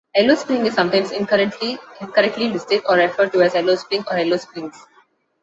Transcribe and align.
Yellow 0.15 0.33
Spring 0.33 0.65
is 0.65 0.73
sometimes 0.73 1.11
incorrectly 1.11 1.77
listed 2.49 2.81
or 2.89 2.95
referred 2.95 3.31
to 3.33 3.43
as 3.43 3.53
Yellowspring 3.53 4.03
or 4.09 4.17
Yellow 4.17 4.37
Springs. 4.37 4.87